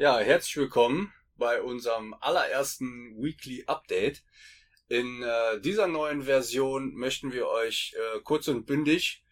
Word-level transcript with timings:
Ja, 0.00 0.20
herzlich 0.20 0.56
willkommen 0.56 1.12
bei 1.38 1.60
unserem 1.60 2.14
allerersten 2.20 3.20
Weekly 3.20 3.64
Update. 3.66 4.22
In 4.86 5.24
äh, 5.24 5.60
dieser 5.60 5.88
neuen 5.88 6.22
Version 6.22 6.94
möchten 6.94 7.32
wir 7.32 7.48
euch 7.48 7.96
äh, 7.96 8.20
kurz 8.20 8.46
und 8.46 8.64
bündig, 8.64 9.24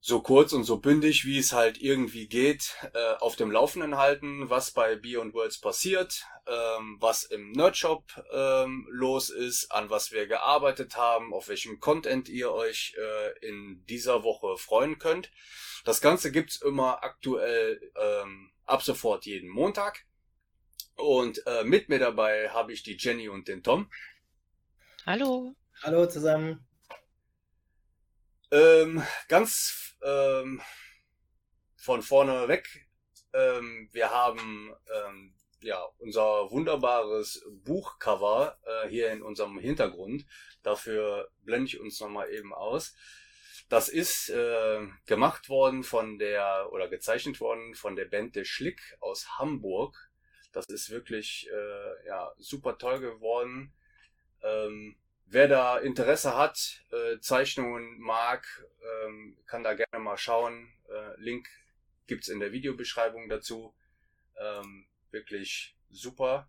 so 0.00 0.20
kurz 0.20 0.52
und 0.52 0.64
so 0.64 0.78
bündig, 0.78 1.26
wie 1.26 1.38
es 1.38 1.52
halt 1.52 1.80
irgendwie 1.80 2.26
geht, 2.26 2.74
äh, 2.92 3.14
auf 3.20 3.36
dem 3.36 3.52
Laufenden 3.52 3.98
halten, 3.98 4.50
was 4.50 4.72
bei 4.72 4.96
Beyond 4.96 5.32
Worlds 5.32 5.60
passiert, 5.60 6.24
ähm, 6.48 6.96
was 6.98 7.22
im 7.22 7.52
Nerdshop 7.52 8.02
ähm, 8.32 8.88
los 8.90 9.30
ist, 9.30 9.70
an 9.70 9.90
was 9.90 10.10
wir 10.10 10.26
gearbeitet 10.26 10.96
haben, 10.96 11.32
auf 11.32 11.46
welchem 11.46 11.78
Content 11.78 12.28
ihr 12.28 12.50
euch 12.50 12.96
äh, 12.98 13.46
in 13.46 13.84
dieser 13.86 14.24
Woche 14.24 14.56
freuen 14.56 14.98
könnt. 14.98 15.30
Das 15.84 16.00
Ganze 16.00 16.32
gibt's 16.32 16.56
immer 16.56 17.04
aktuell 17.04 17.92
ähm, 17.94 18.51
ab 18.66 18.82
sofort 18.82 19.26
jeden 19.26 19.48
Montag. 19.48 20.04
Und 20.96 21.46
äh, 21.46 21.64
mit 21.64 21.88
mir 21.88 21.98
dabei 21.98 22.50
habe 22.50 22.72
ich 22.72 22.82
die 22.82 22.96
Jenny 22.98 23.28
und 23.28 23.48
den 23.48 23.62
Tom. 23.62 23.90
Hallo. 25.06 25.56
Hallo 25.82 26.06
zusammen. 26.06 26.66
Ähm, 28.50 29.02
ganz 29.28 29.96
ähm, 30.02 30.60
von 31.76 32.02
vorne 32.02 32.46
weg. 32.48 32.88
Ähm, 33.32 33.88
wir 33.92 34.10
haben 34.10 34.74
ähm, 34.94 35.34
ja 35.60 35.82
unser 35.98 36.50
wunderbares 36.50 37.44
Buchcover 37.64 38.58
äh, 38.64 38.88
hier 38.88 39.10
in 39.10 39.22
unserem 39.22 39.58
Hintergrund. 39.58 40.26
Dafür 40.62 41.30
blende 41.40 41.68
ich 41.68 41.80
uns 41.80 41.98
nochmal 42.00 42.30
eben 42.30 42.52
aus. 42.52 42.94
Das 43.72 43.88
ist 43.88 44.28
äh, 44.28 44.86
gemacht 45.06 45.48
worden 45.48 45.82
von 45.82 46.18
der 46.18 46.68
oder 46.72 46.88
gezeichnet 46.88 47.40
worden 47.40 47.74
von 47.74 47.96
der 47.96 48.04
Band 48.04 48.36
De 48.36 48.44
Schlick 48.44 48.98
aus 49.00 49.38
Hamburg. 49.38 49.96
Das 50.52 50.66
ist 50.66 50.90
wirklich 50.90 51.48
äh, 51.50 52.06
ja 52.06 52.34
super 52.36 52.76
toll 52.76 53.00
geworden. 53.00 53.72
Ähm, 54.42 54.98
wer 55.24 55.48
da 55.48 55.78
Interesse 55.78 56.36
hat, 56.36 56.84
äh, 56.90 57.18
Zeichnungen 57.20 57.98
mag, 57.98 58.46
ähm, 59.06 59.38
kann 59.46 59.64
da 59.64 59.72
gerne 59.72 60.04
mal 60.04 60.18
schauen. 60.18 60.70
Äh, 60.90 61.18
Link 61.18 61.48
gibt's 62.06 62.28
in 62.28 62.40
der 62.40 62.52
Videobeschreibung 62.52 63.30
dazu. 63.30 63.74
Ähm, 64.38 64.86
wirklich 65.12 65.78
super. 65.88 66.46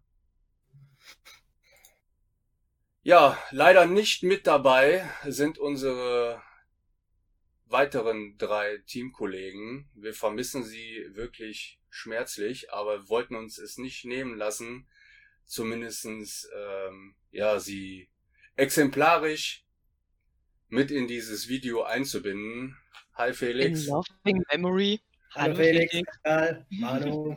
Ja, 3.02 3.42
leider 3.52 3.86
nicht 3.86 4.24
mit 4.24 4.46
dabei 4.46 5.10
sind 5.24 5.58
unsere 5.58 6.44
weiteren 7.74 8.38
drei 8.38 8.78
Teamkollegen. 8.86 9.90
Wir 9.96 10.14
vermissen 10.14 10.64
sie 10.64 11.06
wirklich 11.10 11.82
schmerzlich, 11.90 12.72
aber 12.72 13.10
wollten 13.10 13.36
uns 13.36 13.58
es 13.58 13.78
nicht 13.78 14.06
nehmen 14.06 14.38
lassen, 14.38 14.88
zumindestens 15.46 16.48
ähm, 16.56 17.16
ja 17.32 17.60
sie 17.60 18.10
exemplarisch 18.56 19.66
mit 20.70 20.92
in 20.92 21.08
dieses 21.08 21.50
Video 21.50 21.84
einzubinden. 21.84 22.78
Hi 23.16 23.34
Felix. 23.34 23.88
In 23.88 23.94
loving 23.94 24.44
memory. 24.52 25.02
Hallo, 25.36 25.56
Felix, 25.56 25.92
Felix. 25.92 26.22
Karl, 26.24 26.66
Manu. 26.70 27.36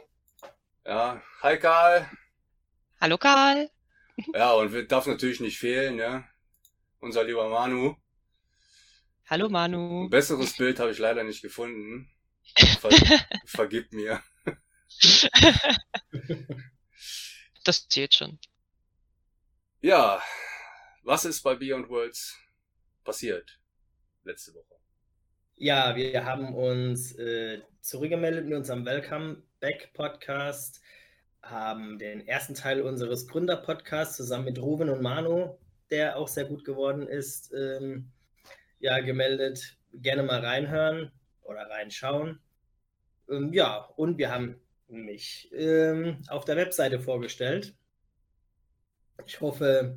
Ja, 0.85 1.23
hi 1.43 1.59
Karl. 1.59 2.11
Hallo 3.01 3.17
Karl. 3.17 3.71
Ja, 4.35 4.53
und 4.53 4.93
darf 4.93 5.07
natürlich 5.07 5.41
nicht 5.41 5.59
fehlen, 5.59 5.99
ja. 5.99 6.29
Unser 7.01 7.25
lieber 7.25 7.49
Manu. 7.49 7.97
Hallo 9.29 9.49
Manu. 9.49 10.05
Ein 10.05 10.11
besseres 10.11 10.57
Bild 10.57 10.79
habe 10.79 10.93
ich 10.93 10.99
leider 10.99 11.25
nicht 11.25 11.43
gefunden. 11.43 12.09
Ver 12.79 12.91
vergib 13.47 13.93
mir. 13.93 14.23
das 17.65 17.89
zählt 17.89 18.15
schon. 18.15 18.39
Ja, 19.81 20.23
was 21.03 21.25
ist 21.25 21.43
bei 21.43 21.57
Beyond 21.57 21.89
Worlds 21.89 22.39
passiert 23.03 23.59
letzte 24.23 24.55
Woche? 24.55 24.77
Ja, 25.57 25.97
wir 25.97 26.25
haben 26.25 26.55
uns 26.55 27.13
äh, 27.17 27.63
zurückgemeldet 27.81 28.47
in 28.47 28.55
unserem 28.55 28.85
Welcome 28.85 29.43
Back 29.59 29.93
Podcast, 29.93 30.81
haben 31.43 31.99
den 31.99 32.29
ersten 32.29 32.55
Teil 32.55 32.81
unseres 32.81 33.27
Gründer-Podcasts 33.27 34.17
zusammen 34.17 34.45
mit 34.45 34.61
Ruben 34.61 34.89
und 34.89 35.03
Manu, 35.03 35.59
der 35.91 36.17
auch 36.17 36.29
sehr 36.29 36.45
gut 36.45 36.65
geworden 36.65 37.09
ist, 37.09 37.53
ähm, 37.53 38.13
ja, 38.79 39.01
gemeldet. 39.01 39.77
Gerne 39.93 40.23
mal 40.23 40.41
reinhören 40.41 41.13
oder 41.43 41.69
reinschauen. 41.71 42.41
Ähm, 43.31 43.53
ja, 43.53 43.77
und 43.97 44.19
wir 44.19 44.31
haben 44.31 44.61
mich 44.89 45.51
ähm, 45.53 46.21
auf 46.29 46.45
der 46.45 46.57
Webseite 46.57 47.01
vorgestellt. 47.01 47.75
Ich 49.25 49.41
hoffe, 49.41 49.97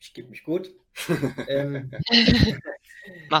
ich 0.00 0.14
gebe 0.14 0.30
mich 0.30 0.42
gut. 0.42 0.72
ähm, 1.48 1.90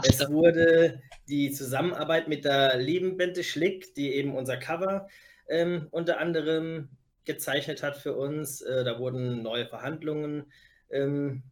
es 0.04 0.20
wurde 0.28 1.02
die 1.28 1.50
Zusammenarbeit 1.50 2.28
mit 2.28 2.44
der 2.44 2.76
lieben 2.76 3.16
Bente 3.16 3.42
Schlick, 3.42 3.94
die 3.94 4.14
eben 4.14 4.36
unser 4.36 4.56
Cover 4.56 5.08
ähm, 5.48 5.88
unter 5.90 6.20
anderem 6.20 6.90
gezeichnet 7.24 7.82
hat 7.82 7.96
für 7.96 8.14
uns. 8.14 8.60
Äh, 8.60 8.84
da 8.84 8.98
wurden 8.98 9.42
neue 9.42 9.66
Verhandlungen 9.66 10.52
ähm, 10.90 11.42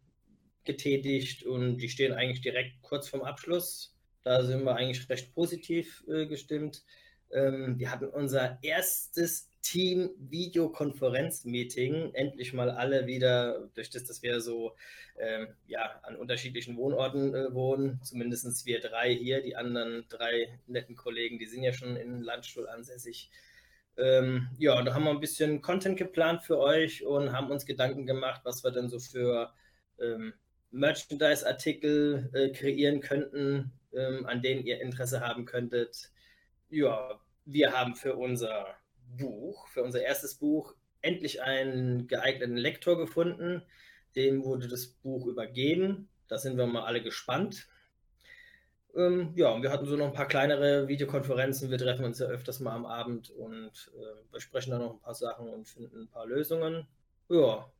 getätigt 0.69 1.43
und 1.43 1.77
die 1.77 1.89
stehen 1.89 2.13
eigentlich 2.13 2.41
direkt 2.41 2.81
kurz 2.83 3.09
vorm 3.09 3.23
Abschluss. 3.23 3.95
Da 4.23 4.43
sind 4.43 4.63
wir 4.63 4.75
eigentlich 4.75 5.09
recht 5.09 5.33
positiv 5.33 6.03
äh, 6.07 6.27
gestimmt. 6.27 6.83
Ähm, 7.31 7.79
wir 7.79 7.91
hatten 7.91 8.07
unser 8.07 8.59
erstes 8.61 9.49
Team-Videokonferenz-Meeting 9.61 12.13
endlich 12.13 12.53
mal 12.53 12.69
alle 12.69 13.07
wieder, 13.07 13.69
durch 13.73 13.89
das, 13.89 14.03
dass 14.03 14.21
wir 14.23 14.41
so 14.41 14.75
ähm, 15.19 15.47
ja, 15.67 15.99
an 16.03 16.15
unterschiedlichen 16.15 16.77
Wohnorten 16.77 17.33
äh, 17.33 17.51
wohnen, 17.53 17.99
zumindest 18.03 18.65
wir 18.65 18.79
drei 18.79 19.13
hier, 19.13 19.41
die 19.41 19.55
anderen 19.55 20.05
drei 20.09 20.59
netten 20.67 20.95
Kollegen, 20.95 21.39
die 21.39 21.47
sind 21.47 21.63
ja 21.63 21.73
schon 21.73 21.97
in 21.97 22.21
Landstuhl 22.21 22.69
ansässig. 22.69 23.31
Ähm, 23.97 24.47
ja, 24.57 24.81
da 24.81 24.93
haben 24.93 25.03
wir 25.03 25.11
ein 25.11 25.19
bisschen 25.19 25.61
Content 25.61 25.97
geplant 25.97 26.43
für 26.43 26.59
euch 26.59 27.05
und 27.05 27.33
haben 27.33 27.51
uns 27.51 27.65
Gedanken 27.65 28.05
gemacht, 28.05 28.41
was 28.45 28.63
wir 28.63 28.71
denn 28.71 28.87
so 28.87 28.99
für 28.99 29.51
ähm, 29.99 30.33
Merchandise-Artikel 30.71 32.29
äh, 32.33 32.49
kreieren 32.49 33.01
könnten, 33.01 33.71
ähm, 33.93 34.25
an 34.25 34.41
denen 34.41 34.65
ihr 34.65 34.81
Interesse 34.81 35.21
haben 35.21 35.45
könntet. 35.45 36.11
Ja, 36.69 37.19
wir 37.45 37.73
haben 37.73 37.95
für 37.95 38.15
unser 38.15 38.75
Buch, 39.17 39.67
für 39.67 39.83
unser 39.83 40.01
erstes 40.01 40.35
Buch, 40.35 40.75
endlich 41.01 41.41
einen 41.41 42.07
geeigneten 42.07 42.57
Lektor 42.57 42.97
gefunden. 42.97 43.63
Dem 44.15 44.43
wurde 44.43 44.67
das 44.67 44.87
Buch 44.87 45.25
übergeben. 45.25 46.09
Da 46.27 46.37
sind 46.37 46.57
wir 46.57 46.67
mal 46.67 46.85
alle 46.85 47.01
gespannt. 47.01 47.67
Ähm, 48.95 49.33
ja, 49.35 49.49
und 49.49 49.61
wir 49.61 49.71
hatten 49.71 49.85
so 49.85 49.95
noch 49.95 50.07
ein 50.07 50.13
paar 50.13 50.27
kleinere 50.27 50.87
Videokonferenzen. 50.87 51.69
Wir 51.69 51.77
treffen 51.77 52.05
uns 52.05 52.19
ja 52.19 52.27
öfters 52.27 52.59
mal 52.59 52.75
am 52.75 52.85
Abend 52.85 53.29
und 53.29 53.91
äh, 53.95 54.23
besprechen 54.31 54.71
dann 54.71 54.81
noch 54.81 54.93
ein 54.93 54.99
paar 54.99 55.15
Sachen 55.15 55.47
und 55.47 55.67
finden 55.67 56.01
ein 56.03 56.09
paar 56.09 56.25
Lösungen. 56.25 56.87
Ja, 57.29 57.71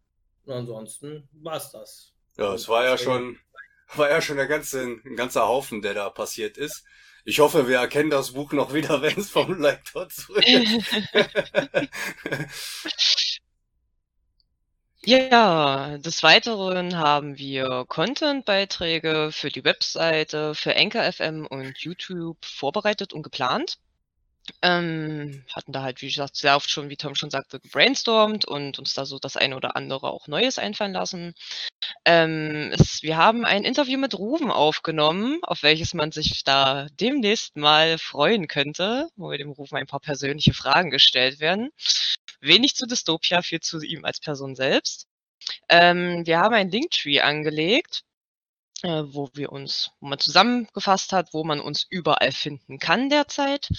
und 0.46 0.54
ansonsten 0.54 1.28
war 1.34 1.58
es 1.58 1.72
das. 1.72 2.14
Ja, 2.40 2.54
es 2.54 2.68
war 2.70 2.86
ja 2.86 2.98
schon, 2.98 3.38
war 3.96 4.10
ja 4.10 4.22
schon 4.22 4.38
der 4.38 4.48
ganze, 4.48 4.82
ein 4.82 5.16
ganzer 5.18 5.48
Haufen, 5.48 5.82
der 5.82 5.94
da 5.94 6.10
passiert 6.10 6.58
ist. 6.58 6.86
Ich 7.26 7.40
hoffe, 7.40 7.68
wir 7.68 7.78
erkennen 7.80 8.10
das 8.10 8.32
Buch 8.32 8.54
noch 8.54 8.74
wieder, 8.74 9.02
wenn 9.02 9.18
es 9.20 9.30
vom 9.30 9.60
Lektor 9.62 10.08
zurück 10.10 10.48
ist. 10.48 10.80
Ja, 15.06 15.98
des 15.98 16.24
Weiteren 16.24 16.98
haben 16.98 17.38
wir 17.38 17.86
Content-Beiträge 17.88 19.30
für 19.32 19.50
die 19.50 19.64
Webseite, 19.64 20.54
für 20.56 20.76
Anchor 20.76 21.04
FM 21.12 21.46
und 21.48 21.78
YouTube 21.80 22.38
vorbereitet 22.46 23.14
und 23.14 23.24
geplant. 23.24 23.80
Ähm, 24.62 25.44
hatten 25.54 25.72
da 25.72 25.84
halt, 25.84 26.02
wie 26.02 26.08
gesagt, 26.08 26.36
sehr 26.36 26.56
oft 26.56 26.70
schon, 26.70 26.90
wie 26.90 26.98
Tom 26.98 27.16
schon 27.16 27.30
sagte, 27.30 27.60
gebrainstormt 27.60 28.46
und 28.46 28.80
uns 28.80 28.94
da 28.94 29.06
so 29.06 29.20
das 29.20 29.38
eine 29.38 29.56
oder 29.56 29.76
andere 29.76 30.12
auch 30.12 30.28
Neues 30.28 30.60
einfallen 30.60 30.94
lassen. 30.94 31.34
Ähm, 32.06 32.72
es, 32.74 33.04
wir 33.04 33.18
haben 33.18 33.46
ein 33.46 33.64
Interview 33.64 34.00
mit 34.00 34.18
Ruben 34.18 34.52
aufgenommen, 34.52 35.40
auf 35.44 35.64
welches 35.64 35.94
man 35.94 36.12
sich 36.12 36.44
da 36.44 36.88
demnächst 37.00 37.56
mal 37.56 37.98
freuen 37.98 38.48
könnte, 38.48 39.10
wo 39.16 39.32
wir 39.32 39.38
dem 39.38 39.52
Ruben 39.52 39.76
ein 39.78 39.88
paar 39.88 40.00
persönliche 40.00 40.54
Fragen 40.54 40.90
gestellt 40.92 41.40
werden. 41.40 41.72
Wenig 42.42 42.76
zu 42.76 42.86
Dystopia, 42.88 43.42
viel 43.42 43.60
zu 43.60 43.82
ihm 43.82 44.06
als 44.06 44.20
Person 44.20 44.56
selbst. 44.56 45.08
Ähm, 45.70 46.26
wir 46.26 46.40
haben 46.40 46.54
ein 46.56 46.70
Linktree 46.70 47.22
angelegt, 47.22 48.04
äh, 48.84 49.04
wo 49.06 49.30
wir 49.34 49.52
uns, 49.52 49.92
wo 50.00 50.08
man 50.08 50.20
zusammengefasst 50.20 51.14
hat, 51.14 51.34
wo 51.34 51.44
man 51.44 51.60
uns 51.60 51.86
überall 51.90 52.32
finden 52.32 52.80
kann 52.80 53.10
derzeit. 53.10 53.70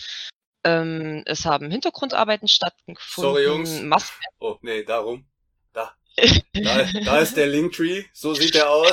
Ähm, 0.63 1.23
es 1.27 1.47
haben 1.47 1.71
Hintergrundarbeiten 1.71 2.49
stattgefunden. 2.49 3.33
Sorry, 3.33 3.45
Jungs. 3.45 3.81
Mas 3.83 4.13
oh, 4.39 4.59
nee, 4.63 4.83
darum. 4.85 5.27
Da. 5.73 5.95
Da, 6.53 6.85
da 7.05 7.19
ist 7.21 7.37
der 7.37 7.47
Linktree. 7.47 8.05
So 8.13 8.35
sieht 8.35 8.55
er 8.55 8.71
aus. 8.71 8.93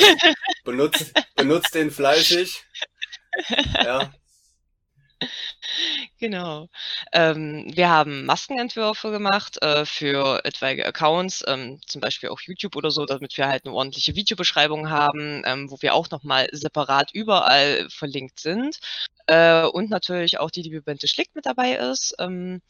Benutzt, 0.63 1.13
benutzt 1.35 1.75
den 1.75 1.91
fleißig. 1.91 2.63
Ja. 3.73 4.11
Genau. 6.19 6.69
Ähm, 7.13 7.65
wir 7.73 7.89
haben 7.89 8.25
Maskenentwürfe 8.25 9.11
gemacht 9.11 9.61
äh, 9.61 9.85
für 9.85 10.43
etwaige 10.45 10.85
Accounts, 10.85 11.43
ähm, 11.47 11.79
zum 11.85 12.01
Beispiel 12.01 12.29
auch 12.29 12.41
YouTube 12.41 12.75
oder 12.75 12.91
so, 12.91 13.05
damit 13.05 13.37
wir 13.37 13.47
halt 13.47 13.65
eine 13.65 13.73
ordentliche 13.73 14.15
Videobeschreibung 14.15 14.89
haben, 14.89 15.43
ähm, 15.45 15.71
wo 15.71 15.77
wir 15.81 15.93
auch 15.93 16.09
nochmal 16.09 16.47
separat 16.51 17.11
überall 17.13 17.87
verlinkt 17.89 18.39
sind. 18.39 18.79
Äh, 19.27 19.63
und 19.65 19.89
natürlich 19.89 20.39
auch 20.39 20.51
die 20.51 20.61
liebe 20.61 20.81
Bente 20.81 21.07
Schlick 21.07 21.29
mit 21.35 21.45
dabei 21.45 21.73
ist. 21.75 22.15
Ähm, 22.19 22.61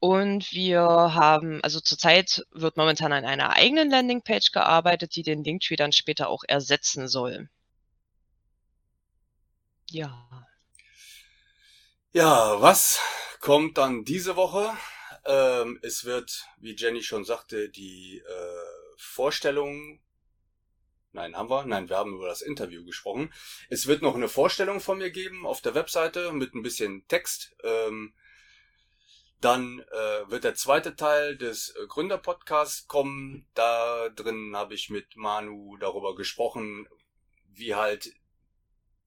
und 0.00 0.52
wir 0.52 0.82
haben, 0.82 1.60
also 1.62 1.80
zurzeit 1.80 2.44
wird 2.52 2.76
momentan 2.76 3.12
an 3.12 3.24
einer 3.24 3.50
eigenen 3.56 3.90
Landingpage 3.90 4.52
gearbeitet, 4.52 5.16
die 5.16 5.22
den 5.22 5.42
Linktree 5.44 5.76
dann 5.76 5.92
später 5.92 6.28
auch 6.28 6.42
ersetzen 6.46 7.08
soll. 7.08 7.48
Ja. 9.90 10.28
Ja, 12.12 12.60
was 12.60 13.00
kommt 13.44 13.76
dann 13.76 14.04
diese 14.04 14.36
Woche? 14.36 14.74
Ähm, 15.26 15.78
es 15.82 16.06
wird, 16.06 16.46
wie 16.56 16.74
Jenny 16.74 17.02
schon 17.02 17.26
sagte, 17.26 17.68
die 17.68 18.22
äh, 18.26 18.96
Vorstellung. 18.96 20.00
Nein, 21.12 21.36
haben 21.36 21.50
wir? 21.50 21.66
Nein, 21.66 21.90
wir 21.90 21.98
haben 21.98 22.14
über 22.14 22.26
das 22.26 22.40
Interview 22.40 22.86
gesprochen. 22.86 23.30
Es 23.68 23.86
wird 23.86 24.00
noch 24.00 24.14
eine 24.14 24.28
Vorstellung 24.28 24.80
von 24.80 24.96
mir 24.96 25.10
geben 25.10 25.44
auf 25.44 25.60
der 25.60 25.74
Webseite 25.74 26.32
mit 26.32 26.54
ein 26.54 26.62
bisschen 26.62 27.06
Text. 27.06 27.54
Ähm, 27.62 28.14
dann 29.42 29.80
äh, 29.80 30.30
wird 30.30 30.44
der 30.44 30.54
zweite 30.54 30.96
Teil 30.96 31.36
des 31.36 31.68
äh, 31.76 31.86
Gründerpodcasts 31.86 32.88
kommen. 32.88 33.46
Da 33.52 34.08
drin 34.08 34.56
habe 34.56 34.72
ich 34.72 34.88
mit 34.88 35.16
Manu 35.16 35.76
darüber 35.76 36.14
gesprochen, 36.14 36.88
wie 37.52 37.74
halt 37.74 38.10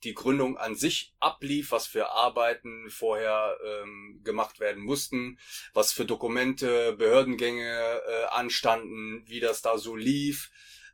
die 0.04 0.14
Gründung 0.14 0.58
an 0.58 0.76
sich 0.76 1.14
ablief, 1.20 1.72
was 1.72 1.88
für 1.88 2.12
Arbeiten 2.12 2.90
vorher 2.90 3.58
ähm, 3.66 4.22
gemacht 4.24 4.60
werden 4.60 4.84
mussten, 4.84 5.40
was 5.74 5.92
für 5.92 6.06
Dokumente, 6.06 6.94
Behördengänge 6.94 8.02
äh, 8.08 8.26
anstanden, 8.26 9.24
wie 9.28 9.40
das 9.40 9.62
da 9.62 9.78
so 9.78 9.96
lief. 9.96 10.52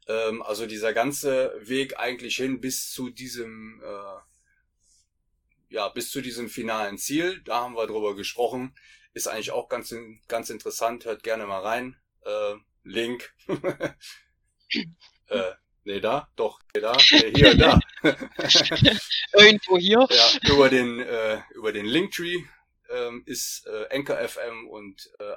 Ähm, 0.08 0.42
also 0.42 0.66
dieser 0.66 0.94
ganze 0.94 1.54
Weg 1.62 2.00
eigentlich 2.00 2.38
hin 2.38 2.62
bis 2.62 2.92
zu 2.92 3.10
diesem, 3.10 3.82
äh, 3.84 5.74
ja, 5.74 5.90
bis 5.90 6.10
zu 6.10 6.22
diesem 6.22 6.50
finalen 6.50 6.98
Ziel. 6.98 7.42
Da 7.44 7.62
haben 7.62 7.76
wir 7.76 7.88
drüber 7.88 8.16
gesprochen. 8.16 8.74
Ist 9.14 9.28
eigentlich 9.28 9.52
auch 9.52 9.70
ganz, 9.70 9.94
ganz 10.28 10.50
interessant. 10.50 11.06
Hört 11.06 11.24
gerne 11.24 11.46
mal 11.46 11.62
rein. 11.62 11.98
Äh, 12.26 12.56
Link. 12.84 13.34
äh, 15.28 15.54
Nee, 15.86 16.00
da, 16.00 16.30
doch, 16.38 16.62
nee, 16.74 16.82
da, 16.82 16.96
nee, 17.12 17.34
hier, 17.36 17.58
da. 17.58 17.80
Irgendwo 19.34 19.78
hier. 19.78 20.08
Ja, 20.10 20.54
über 20.54 20.70
den, 20.70 21.00
äh, 21.00 21.42
über 21.56 21.72
den 21.72 21.86
Linktree 21.86 22.44
ähm, 22.90 23.24
ist 23.26 23.66
äh, 23.68 23.96
Anchor 23.96 24.18
FM 24.18 24.68
und 24.68 25.10
äh, 25.20 25.36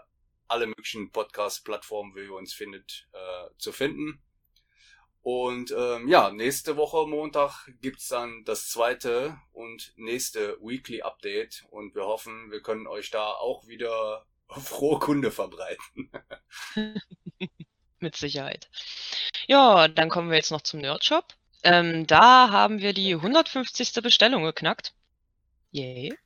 alle 0.48 0.66
möglichen 0.66 1.10
Podcast-Plattformen, 1.10 2.14
wie 2.14 2.24
ihr 2.24 2.34
uns 2.34 2.52
findet, 2.52 3.08
äh, 3.12 3.48
zu 3.58 3.72
finden. 3.72 4.22
Und 5.22 5.74
ähm, 5.76 6.06
ja, 6.06 6.30
nächste 6.30 6.76
Woche 6.76 7.04
Montag 7.04 7.68
gibt's 7.80 8.06
dann 8.06 8.44
das 8.44 8.68
zweite 8.68 9.36
und 9.52 9.92
nächste 9.96 10.56
Weekly 10.60 11.02
Update 11.02 11.64
und 11.70 11.96
wir 11.96 12.04
hoffen, 12.04 12.52
wir 12.52 12.62
können 12.62 12.86
euch 12.86 13.10
da 13.10 13.32
auch 13.32 13.66
wieder 13.66 14.24
frohe 14.48 15.00
Kunde 15.00 15.32
verbreiten. 15.32 16.12
Mit 17.98 18.14
Sicherheit. 18.14 18.70
Ja, 19.48 19.88
dann 19.88 20.10
kommen 20.10 20.30
wir 20.30 20.36
jetzt 20.36 20.52
noch 20.52 20.60
zum 20.60 20.80
Nerdshop. 20.80 21.24
Ähm, 21.66 22.06
da 22.06 22.50
haben 22.52 22.80
wir 22.80 22.92
die 22.92 23.14
150. 23.14 23.94
Bestellung 24.00 24.44
geknackt. 24.44 24.94
Yay. 25.72 26.16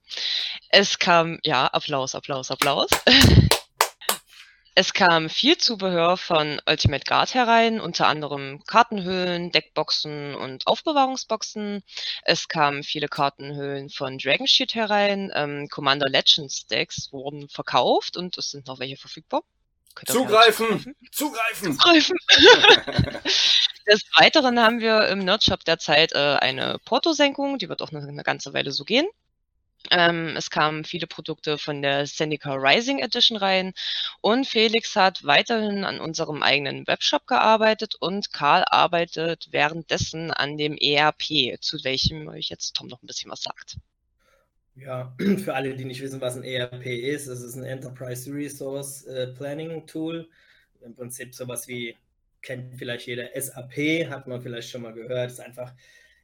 Es 0.68 0.98
kam, 0.98 1.38
ja, 1.42 1.66
Applaus, 1.66 2.14
Applaus, 2.14 2.50
Applaus. 2.50 2.90
es 4.74 4.92
kam 4.92 5.30
viel 5.30 5.56
Zubehör 5.56 6.18
von 6.18 6.60
Ultimate 6.68 7.04
Guard 7.06 7.32
herein, 7.32 7.80
unter 7.80 8.06
anderem 8.06 8.62
Kartenhüllen, 8.66 9.50
Deckboxen 9.50 10.34
und 10.34 10.66
Aufbewahrungsboxen. 10.66 11.84
Es 12.22 12.46
kamen 12.46 12.82
viele 12.82 13.08
Kartenhüllen 13.08 13.88
von 13.88 14.18
Dragon 14.18 14.46
Sheet 14.46 14.74
herein. 14.74 15.32
Ähm, 15.34 15.68
Commander 15.70 16.10
Legends 16.10 16.66
Decks 16.66 17.10
wurden 17.12 17.48
verkauft 17.48 18.18
und 18.18 18.36
es 18.36 18.50
sind 18.50 18.66
noch 18.66 18.78
welche 18.78 18.98
verfügbar. 18.98 19.42
Zugreifen! 20.06 20.94
Zugreifen! 21.12 21.78
Zugreifen! 21.78 22.16
Des 23.86 24.04
Weiteren 24.16 24.60
haben 24.60 24.80
wir 24.80 25.08
im 25.08 25.20
Nerdshop 25.20 25.64
derzeit 25.64 26.12
äh, 26.12 26.36
eine 26.40 26.78
Portosenkung, 26.84 27.58
die 27.58 27.68
wird 27.68 27.82
auch 27.82 27.90
eine, 27.90 28.06
eine 28.06 28.22
ganze 28.22 28.54
Weile 28.54 28.72
so 28.72 28.84
gehen. 28.84 29.06
Ähm, 29.90 30.36
es 30.36 30.50
kamen 30.50 30.84
viele 30.84 31.06
Produkte 31.06 31.56
von 31.56 31.80
der 31.80 32.06
Seneca 32.06 32.54
Rising 32.54 32.98
Edition 32.98 33.38
rein 33.38 33.72
und 34.20 34.46
Felix 34.46 34.94
hat 34.94 35.24
weiterhin 35.24 35.84
an 35.84 36.00
unserem 36.00 36.42
eigenen 36.42 36.86
Webshop 36.86 37.26
gearbeitet 37.26 37.94
und 37.98 38.32
Karl 38.32 38.64
arbeitet 38.68 39.48
währenddessen 39.50 40.30
an 40.30 40.58
dem 40.58 40.76
ERP, 40.76 41.58
zu 41.60 41.82
welchem 41.82 42.28
euch 42.28 42.48
jetzt 42.50 42.76
Tom 42.76 42.88
noch 42.88 43.02
ein 43.02 43.06
bisschen 43.06 43.30
was 43.30 43.42
sagt. 43.42 43.78
Ja, 44.80 45.14
für 45.44 45.54
alle, 45.54 45.74
die 45.74 45.84
nicht 45.84 46.00
wissen, 46.00 46.20
was 46.20 46.36
ein 46.36 46.44
ERP 46.44 46.86
ist, 46.86 47.26
es 47.26 47.42
ist 47.42 47.56
ein 47.56 47.64
Enterprise 47.64 48.32
Resource 48.32 49.04
äh, 49.04 49.28
Planning 49.28 49.86
Tool. 49.86 50.28
Im 50.80 50.94
Prinzip 50.94 51.34
sowas 51.34 51.68
wie, 51.68 51.96
kennt 52.40 52.74
vielleicht 52.76 53.06
jeder 53.06 53.28
SAP, 53.38 54.08
hat 54.08 54.26
man 54.26 54.40
vielleicht 54.40 54.70
schon 54.70 54.82
mal 54.82 54.94
gehört. 54.94 55.30
Ist 55.30 55.40
einfach 55.40 55.74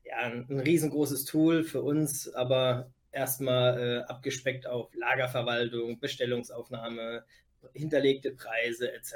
ja, 0.04 0.16
ein, 0.18 0.46
riesengroßes 0.48 1.26
Tool 1.26 1.64
für 1.64 1.82
uns, 1.82 2.32
aber 2.34 2.90
erstmal 3.12 3.78
äh, 3.78 4.10
abgespeckt 4.10 4.66
auf 4.66 4.88
Lagerverwaltung, 4.94 5.98
Bestellungsaufnahme, 6.00 7.24
hinterlegte 7.74 8.30
Preise 8.30 8.92
etc. 8.92 9.14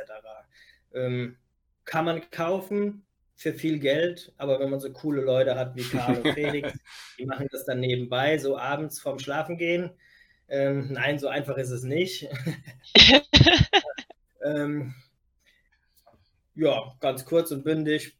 Ähm, 0.93 1.37
kann 1.85 2.05
man 2.05 2.31
kaufen, 2.31 3.07
für 3.41 3.55
viel 3.55 3.79
Geld, 3.79 4.35
aber 4.37 4.61
wenn 4.61 4.69
man 4.69 4.81
so 4.81 4.93
coole 4.93 5.23
Leute 5.23 5.57
hat 5.57 5.75
wie 5.75 5.83
Karl 5.83 6.21
und 6.21 6.33
Felix, 6.35 6.79
die 7.19 7.25
machen 7.25 7.49
das 7.51 7.65
dann 7.65 7.81
nebenbei, 7.81 8.37
so 8.37 8.59
abends 8.59 9.01
vorm 9.01 9.19
Schlafen 9.19 9.57
gehen. 9.57 9.91
Ähm, 10.49 10.93
nein, 10.93 11.19
so 11.19 11.27
einfach 11.29 11.57
ist 11.57 11.71
es 11.71 11.83
nicht. 11.83 12.29
ähm, 14.45 14.95
ja, 16.55 16.95
ganz 17.01 17.25
kurz 17.25 17.51
und 17.51 17.65
bündig. 17.65 18.15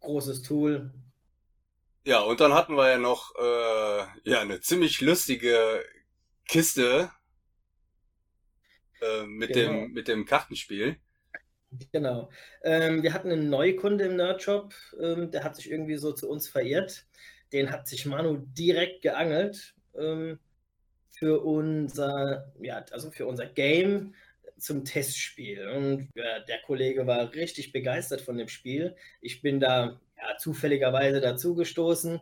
Großes 0.00 0.42
Tool. 0.42 0.92
Ja, 2.04 2.20
und 2.20 2.40
dann 2.40 2.52
hatten 2.52 2.74
wir 2.74 2.90
ja 2.90 2.98
noch 2.98 3.34
äh, 3.36 4.30
ja, 4.30 4.40
eine 4.42 4.60
ziemlich 4.60 5.00
lustige 5.00 5.82
Kiste 6.46 7.10
äh, 9.00 9.24
mit, 9.24 9.54
genau. 9.54 9.72
dem, 9.72 9.92
mit 9.92 10.06
dem 10.06 10.26
Kartenspiel. 10.26 11.00
Genau. 11.92 12.30
Ähm, 12.64 13.02
wir 13.02 13.12
hatten 13.14 13.30
einen 13.30 13.48
Neukunde 13.48 14.04
im 14.06 14.16
Nerdshop, 14.16 14.74
ähm, 15.00 15.30
der 15.30 15.44
hat 15.44 15.54
sich 15.56 15.70
irgendwie 15.70 15.96
so 15.96 16.12
zu 16.12 16.28
uns 16.28 16.48
verirrt. 16.48 17.06
Den 17.52 17.70
hat 17.70 17.86
sich 17.88 18.06
Manu 18.06 18.38
direkt 18.58 19.02
geangelt 19.02 19.74
ähm, 19.96 20.38
für 21.10 21.40
unser, 21.44 22.52
ja, 22.60 22.84
also 22.90 23.10
für 23.10 23.26
unser 23.26 23.46
Game 23.46 24.14
zum 24.58 24.84
Testspiel. 24.84 25.68
Und 25.68 26.08
ja, 26.14 26.40
der 26.40 26.60
Kollege 26.62 27.06
war 27.06 27.32
richtig 27.34 27.72
begeistert 27.72 28.20
von 28.20 28.36
dem 28.36 28.48
Spiel. 28.48 28.96
Ich 29.20 29.40
bin 29.42 29.60
da 29.60 30.00
ja, 30.18 30.36
zufälligerweise 30.38 31.20
dazugestoßen 31.20 32.20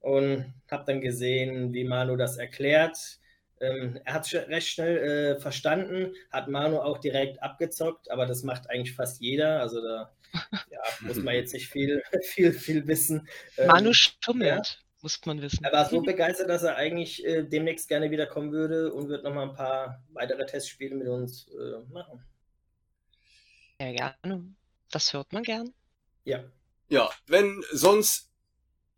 und 0.00 0.54
habe 0.70 0.84
dann 0.86 1.00
gesehen, 1.00 1.72
wie 1.72 1.84
Manu 1.84 2.16
das 2.16 2.36
erklärt 2.36 3.20
ähm, 3.60 4.00
er 4.04 4.14
hat 4.14 4.26
es 4.26 4.34
recht 4.34 4.68
schnell 4.68 4.98
äh, 5.36 5.40
verstanden, 5.40 6.14
hat 6.30 6.48
Manu 6.48 6.78
auch 6.78 6.98
direkt 6.98 7.42
abgezockt, 7.42 8.10
aber 8.10 8.26
das 8.26 8.42
macht 8.42 8.70
eigentlich 8.70 8.94
fast 8.94 9.20
jeder. 9.20 9.60
Also 9.60 9.82
da 9.82 10.12
ja, 10.70 10.80
muss 11.00 11.16
man 11.16 11.34
jetzt 11.34 11.52
nicht 11.52 11.68
viel, 11.68 12.02
viel, 12.22 12.52
viel 12.52 12.86
wissen. 12.86 13.28
Ähm, 13.56 13.68
Manu 13.68 13.92
stummelt, 13.92 14.66
ja. 14.66 14.76
muss 15.02 15.20
man 15.24 15.40
wissen. 15.40 15.64
Er 15.64 15.72
war 15.72 15.88
so 15.88 16.00
begeistert, 16.00 16.48
dass 16.48 16.62
er 16.62 16.76
eigentlich 16.76 17.24
äh, 17.24 17.42
demnächst 17.42 17.88
gerne 17.88 18.10
wiederkommen 18.10 18.52
würde 18.52 18.92
und 18.92 19.08
wird 19.08 19.24
nochmal 19.24 19.48
ein 19.48 19.54
paar 19.54 20.02
weitere 20.12 20.44
Testspiele 20.46 20.94
mit 20.94 21.08
uns 21.08 21.48
äh, 21.48 21.92
machen. 21.92 22.24
Ja, 23.80 23.92
gerne. 23.92 24.54
Das 24.90 25.12
hört 25.12 25.32
man 25.32 25.42
gern. 25.42 25.72
Ja. 26.24 26.44
Ja, 26.88 27.10
wenn 27.26 27.62
sonst 27.70 28.27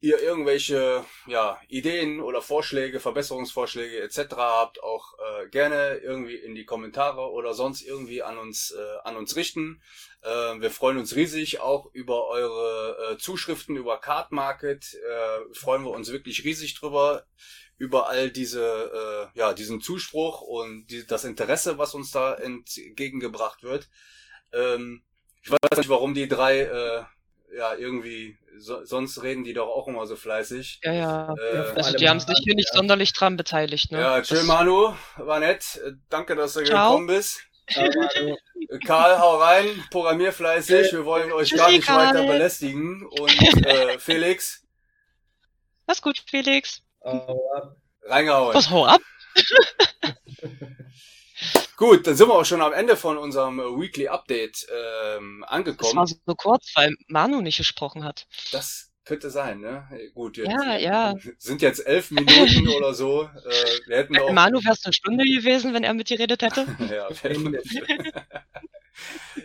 ihr 0.01 0.21
irgendwelche 0.21 1.05
ja, 1.27 1.61
Ideen 1.69 2.21
oder 2.21 2.41
Vorschläge, 2.41 3.01
Verbesserungsvorschläge 3.01 4.01
etc. 4.01 4.35
habt, 4.37 4.83
auch 4.83 5.15
äh, 5.19 5.49
gerne 5.49 5.97
irgendwie 5.99 6.37
in 6.37 6.55
die 6.55 6.65
Kommentare 6.65 7.31
oder 7.31 7.53
sonst 7.53 7.83
irgendwie 7.83 8.23
an 8.23 8.39
uns 8.39 8.71
äh, 8.71 8.99
an 9.05 9.17
uns 9.17 9.37
richten. 9.37 9.83
Äh, 10.23 10.61
wir 10.61 10.71
freuen 10.71 10.97
uns 10.97 11.15
riesig 11.17 11.61
auch 11.61 11.93
über 11.93 12.29
eure 12.29 13.13
äh, 13.13 13.19
Zuschriften 13.19 13.77
über 13.77 14.01
Card 14.01 14.33
Market. 14.33 14.95
Äh, 14.95 15.55
freuen 15.55 15.85
wir 15.85 15.91
uns 15.91 16.11
wirklich 16.11 16.45
riesig 16.45 16.75
drüber 16.75 17.27
über 17.77 18.09
all 18.09 18.31
diese 18.31 19.31
äh, 19.35 19.39
ja 19.39 19.53
diesen 19.53 19.83
Zuspruch 19.83 20.41
und 20.41 20.87
die, 20.87 21.07
das 21.07 21.25
Interesse, 21.25 21.77
was 21.77 21.95
uns 21.95 22.11
da 22.11 22.35
entgegengebracht 22.35 23.63
wird. 23.63 23.91
Ähm, 24.53 25.03
ich 25.43 25.51
weiß 25.51 25.79
nicht, 25.79 25.89
warum 25.91 26.15
die 26.15 26.29
drei 26.29 26.61
äh, 26.61 27.05
ja 27.57 27.75
irgendwie 27.75 28.37
so, 28.59 28.85
sonst 28.85 29.23
reden 29.23 29.45
die 29.45 29.53
doch 29.55 29.69
auch 29.69 29.89
immer 29.89 30.07
so 30.07 30.17
fleißig. 30.17 30.81
Ja, 30.85 30.93
ja. 30.93 31.35
Äh, 31.35 31.57
Also 31.77 31.97
die 31.97 32.09
haben 32.09 32.21
sich 32.21 32.39
hier 32.45 32.55
nicht 32.55 32.71
ja. 32.73 32.77
sonderlich 32.79 33.13
dran 33.13 33.37
beteiligt, 33.37 33.91
ne? 33.93 34.01
ja, 34.01 34.23
chill 34.23 34.39
Das- 34.39 34.47
Manu, 34.47 34.95
war 35.17 35.41
nett. 35.41 35.81
Äh, 35.85 35.93
Danke, 36.09 36.37
dass 36.37 36.55
du 36.55 36.65
Ciao. 36.65 36.91
gekommen 36.91 37.07
bist. 37.07 37.41
Äh, 37.67 37.89
Karl, 38.85 39.19
hau 39.19 39.37
rein, 39.39 39.67
programmier 39.91 40.33
fleißig. 40.33 40.93
Wir 40.93 41.05
wollen 41.05 41.33
euch 41.33 41.51
gar 41.55 41.71
nicht 41.71 41.89
weiter 41.89 42.15
Karl. 42.15 42.27
belästigen. 42.27 43.07
Und 43.07 43.65
äh, 43.67 43.99
Felix, 44.01 44.65
Mach's 45.87 46.03
gut, 46.03 46.23
Felix. 46.29 46.83
Hau 47.03 47.51
ab. 47.57 47.77
reingehauen. 48.05 48.55
Was, 48.55 48.71
hau 48.71 48.85
ab? 48.87 49.01
Gut, 51.77 52.07
dann 52.07 52.15
sind 52.15 52.29
wir 52.29 52.35
auch 52.35 52.45
schon 52.45 52.61
am 52.63 52.73
Ende 52.73 52.97
von 52.97 53.17
unserem 53.17 53.59
äh, 53.59 53.63
Weekly 53.65 54.09
Update 54.09 54.67
ähm, 55.17 55.41
Das 55.43 55.51
angekommen. 55.51 55.97
war 55.97 56.07
so 56.07 56.17
kurz, 56.37 56.73
weil 56.75 56.95
Manu 57.09 57.41
nicht 57.41 57.57
gesprochen 57.57 58.05
hat. 58.05 58.27
Das 58.53 58.91
könnte 59.05 59.31
sein, 59.31 59.61
ne? 59.61 59.89
Gut, 60.15 60.37
jetzt 60.37 60.51
Ja, 60.51 60.77
ja. 60.77 61.15
sind 61.39 61.63
jetzt 61.63 61.87
elf 61.87 62.11
Minuten 62.11 62.69
oder 62.77 62.93
so. 62.95 63.23
Äh, 63.25 63.89
wir 63.89 63.97
hätten 63.97 64.19
auch. 64.19 64.31
Manu 64.31 64.61
wär's 64.63 64.85
eine 64.85 64.93
Stunde 64.93 65.25
gewesen, 65.25 65.73
wenn 65.75 65.83
er 65.85 65.95
mit 65.95 66.11
dir 66.11 66.17
geredet 66.17 66.43
hätte. 66.43 66.67
ja, 66.95 67.09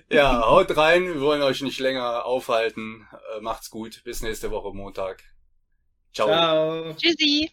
ja, 0.09 0.41
haut 0.45 0.75
rein. 0.75 1.05
Wir 1.05 1.21
wollen 1.21 1.41
euch 1.41 1.61
nicht 1.61 1.79
länger 1.79 2.25
aufhalten. 2.25 3.07
Äh, 3.37 3.41
macht's 3.41 3.69
gut. 3.69 4.03
Bis 4.03 4.21
nächste 4.21 4.51
Woche 4.51 4.75
Montag. 4.75 5.23
Ciao. 6.13 6.27
Ciao. 6.27 6.93
Tschüssi. 6.95 7.51